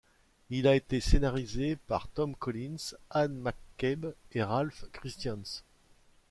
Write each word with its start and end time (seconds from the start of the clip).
Il 0.49 0.67
a 0.67 0.73
été 0.73 0.99
scénarisé 0.99 1.75
par 1.75 2.07
Tom 2.07 2.35
Collins, 2.35 2.95
Anne 3.11 3.35
McCabe 3.35 4.15
et 4.31 4.41
Ralph 4.41 4.85
Christians. 4.91 5.61